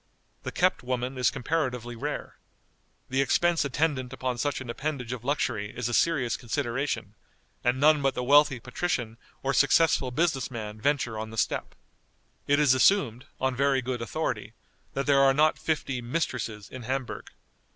The 0.41 0.51
kept 0.51 0.81
woman 0.81 1.15
is 1.15 1.29
comparatively 1.29 1.95
rare. 1.95 2.39
The 3.11 3.21
expense 3.21 3.63
attendant 3.63 4.11
upon 4.11 4.39
such 4.39 4.59
an 4.59 4.67
appendage 4.67 5.13
of 5.13 5.23
luxury 5.23 5.71
is 5.77 5.87
a 5.87 5.93
serious 5.93 6.37
consideration, 6.37 7.13
and 7.63 7.79
none 7.79 8.01
but 8.01 8.15
the 8.15 8.23
wealthy 8.23 8.59
patrician 8.59 9.17
or 9.43 9.53
successful 9.53 10.09
business 10.09 10.49
man 10.49 10.81
venture 10.81 11.19
on 11.19 11.29
the 11.29 11.37
step. 11.37 11.75
It 12.47 12.57
is 12.59 12.73
assumed, 12.73 13.27
on 13.39 13.55
very 13.55 13.83
good 13.83 14.01
authority, 14.01 14.53
that 14.95 15.05
there 15.05 15.19
are 15.21 15.35
not 15.35 15.59
fifty 15.59 16.01
"mistresses" 16.01 16.67
in 16.67 16.81
Hamburg. 16.81 17.29